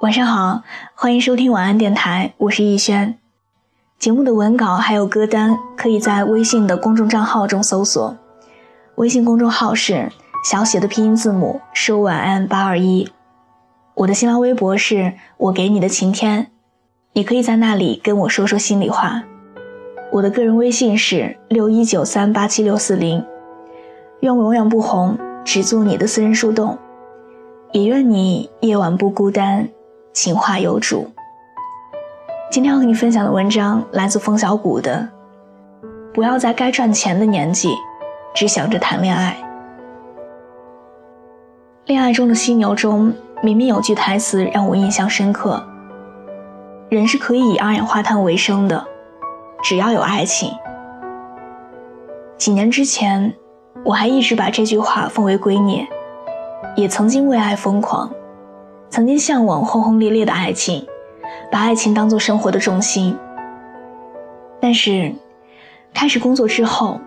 [0.00, 0.62] 晚上好，
[0.94, 3.18] 欢迎收听晚安电台，我是逸轩。
[3.98, 8.16] 节目的文稿还有歌单，可以在微信的公众账号中搜索。
[8.94, 10.12] 微信公众号是
[10.48, 13.10] 小写的拼音字母说晚安八二一。
[13.94, 16.46] 我的新浪微博是我给你的晴天，
[17.14, 19.24] 你可以在那里跟我说说心里话。
[20.12, 23.24] 我的个人微信是六一九三八七六四零。
[24.20, 26.78] 愿我永远不红，只做你的私人树洞。
[27.72, 29.68] 也愿你夜晚不孤单。
[30.20, 31.08] 情话有主。
[32.50, 35.08] 今天要和你分享的文章来自冯小谷的。
[36.12, 37.72] 不要在该赚钱的年纪，
[38.34, 39.36] 只想着谈恋爱。
[41.84, 45.64] 恋爱中的犀牛中，明明有句台词让我印象深刻：
[46.88, 48.84] 人是可以以二氧化碳为生的，
[49.62, 50.50] 只要有爱情。
[52.36, 53.32] 几年之前，
[53.84, 55.86] 我还一直把这句话奉为圭臬，
[56.74, 58.10] 也曾经为爱疯狂。
[58.90, 60.86] 曾经向往轰轰烈烈的爱情，
[61.52, 63.16] 把爱情当做生活的重心。
[64.60, 65.14] 但是，
[65.94, 67.00] 开始工作之后，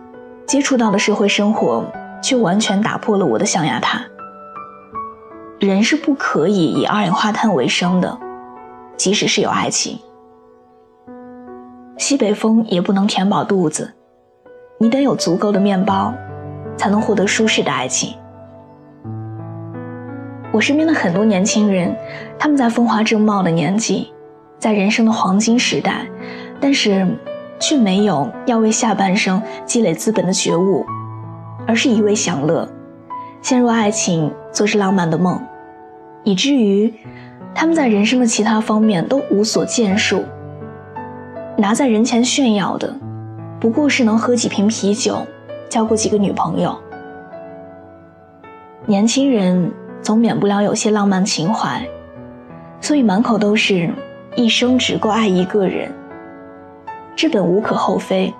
[0.46, 1.86] 接触到的社会生活
[2.22, 4.02] 却完全打破了我的象牙塔。
[5.60, 8.18] 人是不可以以二氧化碳为生的，
[8.96, 10.00] 即使是有爱情。
[11.98, 13.94] 西北风也不能填饱肚子，
[14.80, 16.14] 你得有足够的面包，
[16.78, 18.16] 才能获得舒适的爱情。
[20.54, 21.96] 我身边的很多年轻人，
[22.38, 24.12] 他们在风华正茂的年纪，
[24.60, 26.06] 在人生的黄金时代，
[26.60, 27.08] 但是
[27.58, 30.86] 却没有要为下半生积累资本的觉悟，
[31.66, 32.68] 而是一味享乐，
[33.42, 35.42] 陷入爱情，做着浪漫的梦，
[36.26, 36.94] 以至于
[37.56, 40.26] 他们在人生的其他方面都无所建树。
[41.56, 42.94] 拿在人前炫耀的，
[43.58, 45.26] 不过是能喝几瓶啤酒，
[45.70, 46.78] 交过几个女朋友。
[48.86, 49.72] 年轻人。
[50.02, 51.88] 总免不了有些浪漫情怀，
[52.80, 53.90] 所以满口都是
[54.36, 55.92] 一生只够爱一个人。
[57.16, 58.34] 这本无可厚非，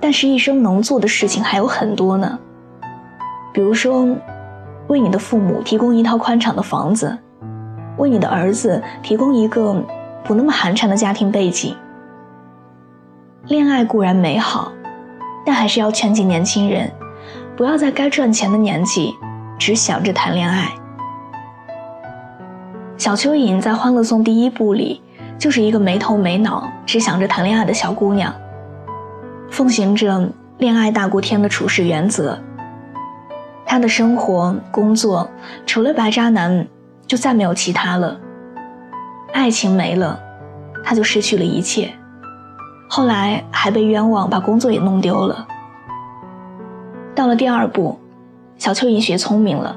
[0.00, 2.38] 但是一生能做的事情还有很多呢。
[3.52, 4.06] 比如说，
[4.88, 7.16] 为你的父母提供一套宽敞的房子，
[7.96, 9.74] 为你的儿子提供一个
[10.22, 11.74] 不那么寒碜的家庭背景。
[13.46, 14.70] 恋爱固然美好，
[15.46, 16.92] 但还是要劝诫年轻人，
[17.56, 19.14] 不要在该赚钱的年纪。
[19.58, 20.72] 只想着谈恋爱。
[22.96, 25.02] 小蚯蚓在《欢乐颂》第一部里，
[25.38, 28.34] 就是一个没头没脑、只想着谈恋爱的小姑娘，
[29.50, 32.38] 奉行着恋爱大过天的处事原则。
[33.64, 35.30] 她的生活、工作，
[35.66, 36.66] 除了白渣男，
[37.06, 38.18] 就再没有其他了。
[39.32, 40.18] 爱情没了，
[40.82, 41.92] 她就失去了一切。
[42.88, 45.46] 后来还被冤枉，把工作也弄丢了。
[47.14, 47.98] 到了第二部。
[48.58, 49.76] 小蚯蚓学聪明了，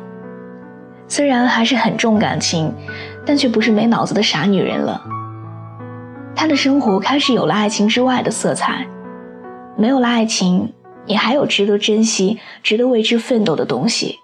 [1.08, 2.74] 虽然还是很重感情，
[3.24, 5.02] 但却不是没脑子的傻女人了。
[6.36, 8.88] 她的生活开始有了爱情之外的色彩，
[9.78, 10.74] 没有了爱情，
[11.06, 14.18] 也还有值得珍惜、值得为之奋斗的东西。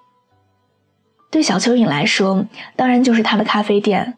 [1.30, 2.44] 对小蚯蚓来说，
[2.76, 4.18] 当然就是她的咖啡店，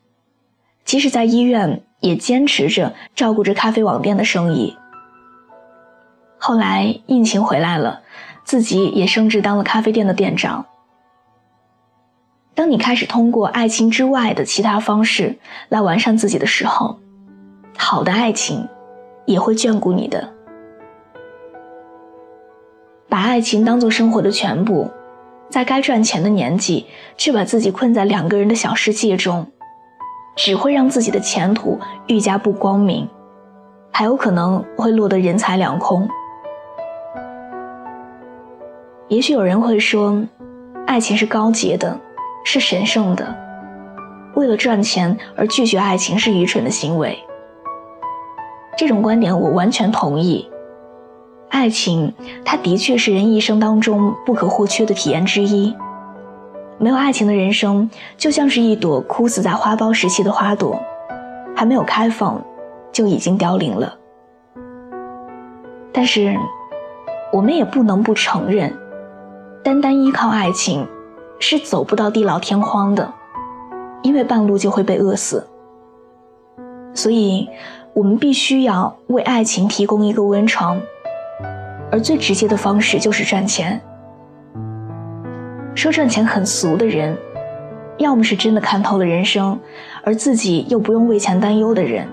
[0.85, 4.77] 即使在医院，也坚持着照顾着咖啡网店的生意。
[6.37, 8.03] 后来疫情回来了。
[8.49, 10.65] 自己也升职当了咖啡店的店长。
[12.55, 15.37] 当你开始通过爱情之外的其他方式
[15.69, 16.99] 来完善自己的时候，
[17.77, 18.67] 好的爱情
[19.27, 20.33] 也会眷顾你的。
[23.07, 24.89] 把爱情当做生活的全部，
[25.51, 26.87] 在该赚钱的年纪
[27.17, 29.45] 却把自己困在两个人的小世界中，
[30.35, 33.07] 只会让自己的前途愈加不光明，
[33.91, 36.09] 还有可能会落得人财两空。
[39.09, 40.23] 也许有人会说，
[40.85, 41.99] 爱情是高洁的，
[42.45, 43.35] 是神圣的，
[44.35, 47.17] 为了赚钱而拒绝爱情是愚蠢的行为。
[48.77, 50.47] 这种观点我完全同意。
[51.49, 52.13] 爱情，
[52.45, 55.75] 它的确是人一生当中不可或缺的体验之一。
[56.77, 60.79] 没有爱情的人生，就像是一朵枯死在花苞时期的花朵，
[61.55, 62.39] 还没有开放，
[62.91, 63.91] 就已经凋零了。
[65.91, 66.37] 但是，
[67.33, 68.71] 我们也不能不承认。
[69.69, 70.87] 单单依靠爱情，
[71.37, 73.13] 是走不到地老天荒的，
[74.01, 75.47] 因为半路就会被饿死。
[76.95, 77.47] 所以，
[77.93, 80.81] 我们必须要为爱情提供一个温床，
[81.91, 83.79] 而最直接的方式就是赚钱。
[85.75, 87.15] 说赚钱很俗的人，
[87.99, 89.59] 要么是真的看透了人生，
[90.03, 92.07] 而自己又不用为钱担忧的人；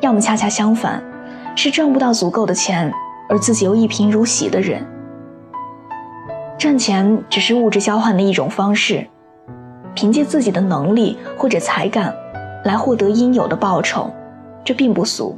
[0.00, 1.02] 要么恰恰相反，
[1.56, 2.92] 是赚不到足够的钱，
[3.28, 4.80] 而自己又一贫如洗的人。
[6.62, 9.04] 赚钱只是物质交换的一种方式，
[9.96, 12.14] 凭借自己的能力或者才干
[12.62, 14.08] 来获得应有的报酬，
[14.62, 15.36] 这并不俗，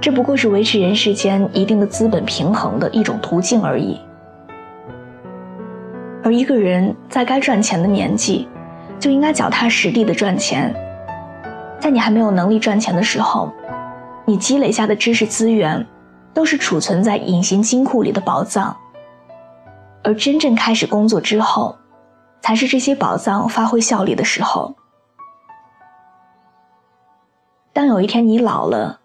[0.00, 4.00] 这不过是维持人世间一定的资本平衡的一种途径而已。
[6.22, 8.48] 而一个人在该赚钱的年纪，
[8.98, 10.74] 就应该脚踏实地的赚钱。
[11.78, 13.52] 在你还没有能力赚钱的时候，
[14.24, 15.86] 你积累下的知识资源，
[16.32, 18.74] 都是储存在隐形金库里的宝藏。
[20.04, 21.76] 而真正开始工作之后，
[22.42, 24.76] 才是这些宝藏发挥效力的时候。
[27.72, 29.00] 当有一天你老了，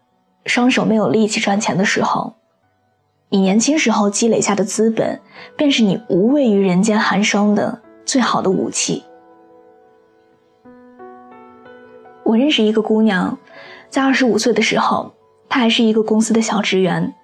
[0.46, 2.36] 双手没有力气赚钱的时候，
[3.30, 5.22] 你年轻时候积累下的资本，
[5.56, 9.04] 便是你无畏于人间寒霜的最好的武器。
[12.24, 13.38] 我认识一个姑娘，
[13.90, 15.14] 在二十五岁的时候，
[15.48, 17.16] 她还是一个公司的小职员。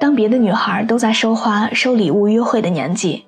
[0.00, 3.26] 当别的女孩都在收花、收礼物、约会的年纪，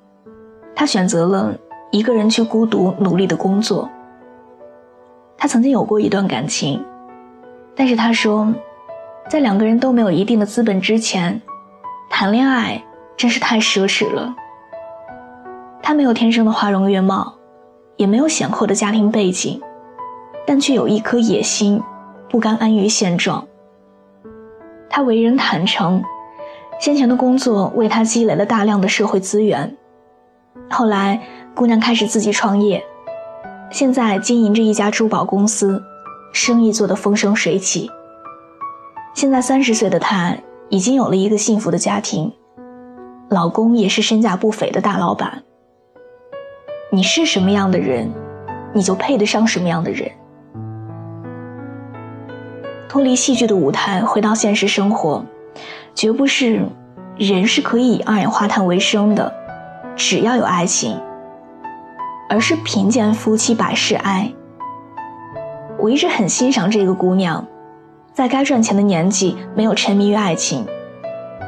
[0.75, 1.55] 她选择了
[1.91, 3.91] 一个人去孤独努力的工作。
[5.37, 6.83] 她曾经有过一段感情，
[7.77, 8.51] 但是她说，
[9.29, 11.39] 在两个人都没有一定的资本之前，
[12.09, 12.83] 谈恋爱
[13.19, 14.35] 真是太奢侈了。
[15.83, 17.35] 她没有天生的花容月貌，
[17.97, 19.61] 也没有显赫的家庭背景，
[20.47, 21.83] 但却有一颗野心，
[22.31, 23.47] 不甘安于现状。
[24.89, 26.03] 她为人坦诚。
[26.83, 29.77] 先前的工作为她积累了大量的社会资源，
[30.69, 31.23] 后来
[31.55, 32.85] 姑娘开始自己创业，
[33.71, 35.81] 现在经营着一家珠宝公司，
[36.33, 37.89] 生意做得风生水起。
[39.15, 40.37] 现在三十岁的她
[40.71, 42.33] 已经有了一个幸福的家庭，
[43.31, 45.45] 老公也是身价不菲的大老板。
[46.91, 48.11] 你是什么样的人，
[48.75, 50.11] 你就配得上什么样的人。
[52.89, 55.25] 脱离戏剧的舞台，回到现实生活。
[55.95, 56.67] 绝不是
[57.17, 59.33] 人是可以以二氧化碳为生的，
[59.95, 60.99] 只要有爱情，
[62.29, 64.33] 而是贫贱夫妻百事哀。
[65.79, 67.45] 我一直很欣赏这个姑娘，
[68.13, 70.67] 在该赚钱的年纪没有沉迷于爱情，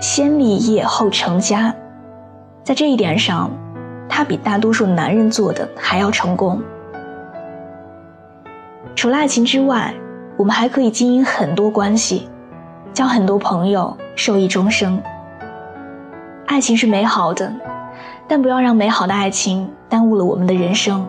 [0.00, 1.74] 先立业后成家，
[2.62, 3.50] 在这一点上，
[4.08, 6.60] 她比大多数男人做的还要成功。
[8.94, 9.94] 除了爱情之外，
[10.36, 12.28] 我们还可以经营很多关系。
[12.92, 15.02] 交很多朋友，受益终生。
[16.46, 17.52] 爱情是美好的，
[18.28, 21.06] 但不要让美好的爱情耽误了我们的人生。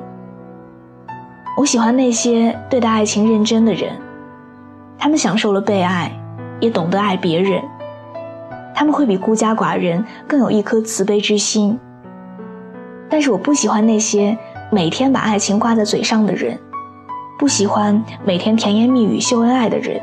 [1.58, 3.92] 我喜欢那些对待爱情认真的人，
[4.98, 6.12] 他们享受了被爱，
[6.60, 7.62] 也懂得爱别人。
[8.74, 11.80] 他们会比孤家寡人更有一颗慈悲之心。
[13.10, 14.38] 但是我不喜欢那些
[14.70, 16.60] 每天把爱情挂在嘴上的人，
[17.38, 20.02] 不喜欢每天甜言蜜语秀恩爱的人。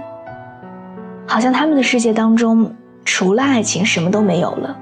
[1.27, 4.77] 好像他们的世界当中，除了爱情，什么都没有了。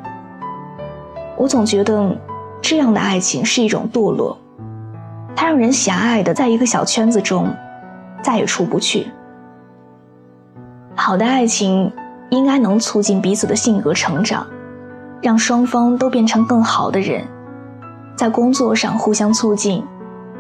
[1.36, 2.16] 我总觉得，
[2.60, 4.36] 这样的爱情是一种堕落，
[5.34, 7.48] 它让人狭隘的在一个小圈子中，
[8.22, 9.08] 再也出不去。
[10.94, 11.90] 好的爱情
[12.28, 14.46] 应该能促进彼此的性格成长，
[15.22, 17.26] 让双方都变成更好的人，
[18.14, 19.82] 在工作上互相促进，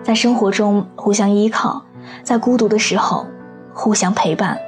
[0.02, 1.82] 在生活中互相依靠，
[2.22, 3.26] 在孤独的时候
[3.72, 4.58] 互相陪伴。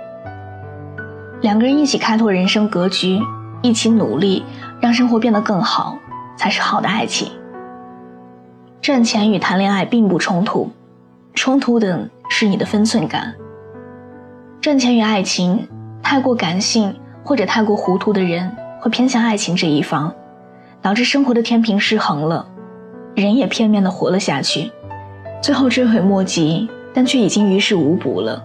[1.42, 3.20] 两个人一起开拓人生格局，
[3.62, 4.44] 一起努力，
[4.80, 5.98] 让生活变得更好，
[6.36, 7.32] 才是好的爱情。
[8.80, 10.70] 赚钱与谈恋爱并不冲突，
[11.34, 13.34] 冲突的是你的分寸感。
[14.60, 15.66] 赚钱与爱情，
[16.00, 16.94] 太过感性
[17.24, 18.48] 或者太过糊涂的人
[18.80, 20.14] 会偏向爱情这一方，
[20.80, 22.46] 导致生活的天平失衡了，
[23.16, 24.70] 人也片面的活了下去，
[25.42, 28.40] 最后追悔莫及，但却已经于事无补了。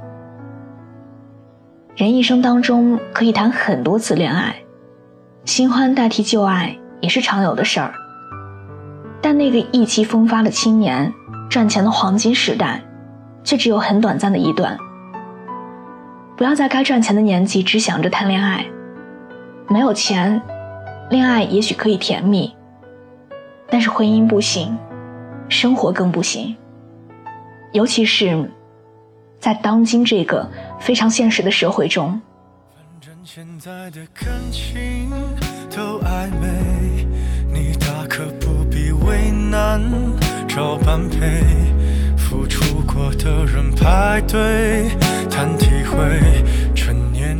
[1.98, 4.56] 人一生当中可以谈很多次恋爱，
[5.46, 7.92] 新欢代替旧爱也是常有的事儿。
[9.20, 11.12] 但那个意气风发的青年，
[11.50, 12.80] 赚钱的黄金时代，
[13.44, 14.78] 却只有很短暂的一段。
[16.36, 18.64] 不要在该赚钱的年纪只想着谈恋爱，
[19.68, 20.40] 没有钱，
[21.10, 22.56] 恋爱也许可以甜蜜，
[23.72, 24.78] 但是婚姻不行，
[25.50, 26.56] 生活更不行，
[27.72, 28.52] 尤其是。
[29.40, 32.20] 在当今这个非常现实的社会中，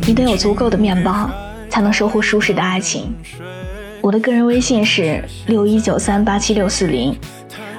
[0.06, 1.28] 你得有足够的面包，
[1.68, 3.14] 才能收获舒适的爱情。
[4.00, 7.18] 我的个人微信是六一九三八七六四零，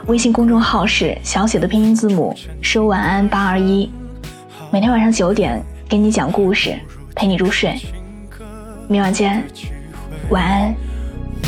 [0.07, 3.89] 微信公众号是小写的拼音字母说晚安八二一。
[4.71, 6.79] 每天晚上九点给你讲故事
[7.15, 7.75] 陪你入睡。
[8.88, 9.43] 明晚见。
[10.29, 10.75] 晚安。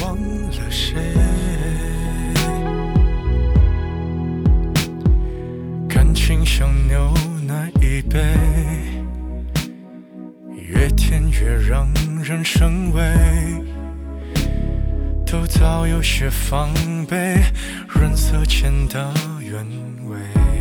[0.02, 0.98] 忘了谁
[5.88, 7.14] 感情像牛
[7.46, 8.20] 奶一杯
[10.56, 11.88] 越甜越让
[12.24, 13.02] 人生畏。
[15.28, 16.74] 都早有些防
[17.08, 17.38] 备
[17.88, 19.64] 润色前的原
[20.10, 20.61] 味。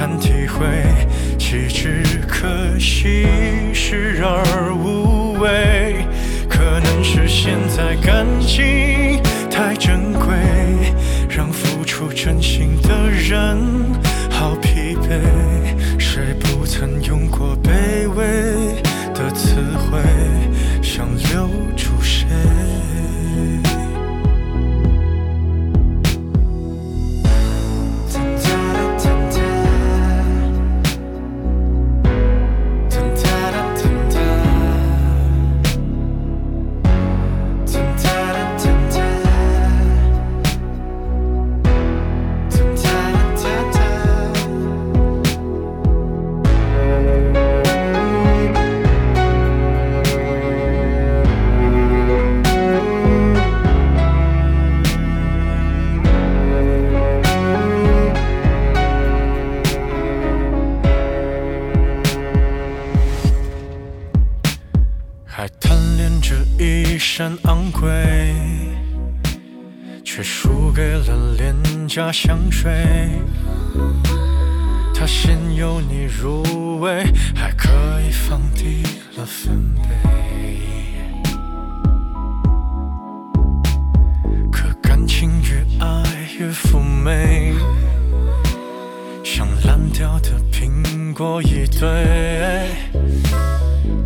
[0.00, 0.66] 难体会，
[1.36, 3.26] 岂止可惜，
[3.74, 6.06] 视而无味。
[6.48, 10.32] 可能是现在感情太珍贵，
[11.28, 13.58] 让付出真心的人
[14.30, 15.20] 好疲惫。
[15.98, 17.49] 谁不曾用过
[71.62, 72.70] 廉价香水。
[74.94, 77.04] 它先由你入味，
[77.34, 77.68] 还可
[78.06, 78.82] 以放低
[79.16, 79.88] 了分贝。
[84.52, 86.04] 可感情越爱
[86.38, 87.54] 越妩媚，
[89.24, 91.88] 像烂掉的苹果一堆。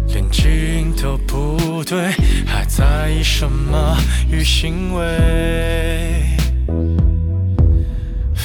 [0.08, 2.12] 连基因都不对，
[2.46, 3.96] 还在意什么
[4.30, 6.36] 与行为？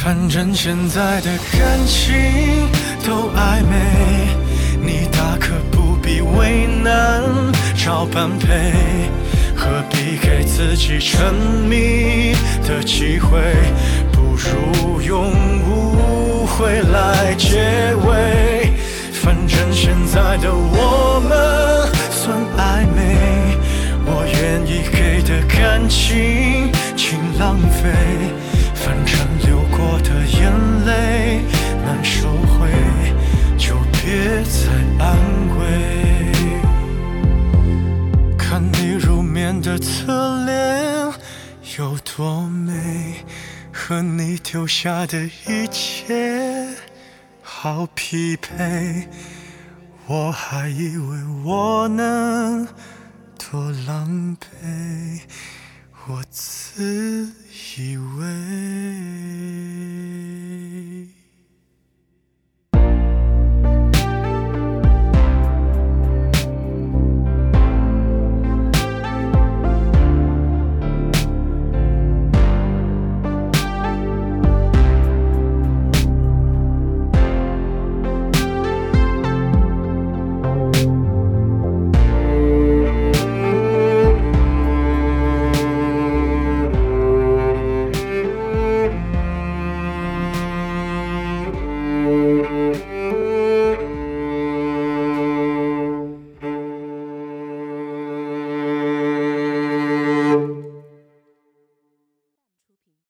[0.10, 2.68] 反正现在的感情
[3.06, 3.78] 都暧昧，
[4.82, 7.22] 你大可不必为难
[7.76, 8.74] 找般配，
[9.56, 11.32] 何必给自己沉
[11.70, 12.34] 迷
[12.68, 13.38] 的机会？
[14.12, 15.32] 不如用
[15.70, 18.74] 误会来结尾。
[19.14, 23.16] 反正现在的我们算暧昧，
[24.08, 27.92] 我愿意给的感情请浪费。
[28.74, 29.20] 反正
[34.50, 35.08] 别再安
[35.60, 35.62] 慰。
[38.36, 41.14] 看你入眠的侧脸
[41.78, 43.24] 有多美，
[43.72, 46.68] 和你丢下的一切。
[47.44, 49.08] 好匹配，
[50.08, 52.68] 我还以为我能
[53.38, 55.22] 多狼狈，
[56.08, 57.32] 我自
[57.78, 58.26] 以为。